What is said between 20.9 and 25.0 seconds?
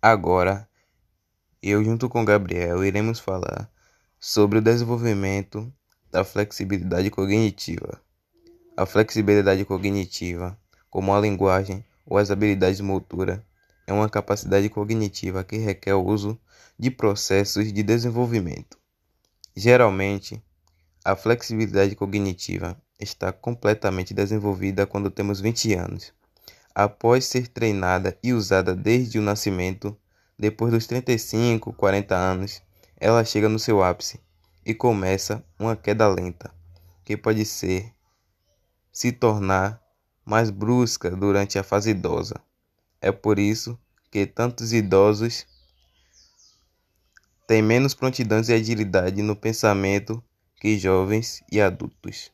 a flexibilidade cognitiva está completamente desenvolvida